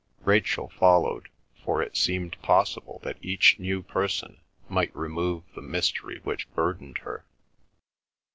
[0.23, 1.29] Rachel followed,
[1.63, 7.23] for it seemed possible that each new person might remove the mystery which burdened her.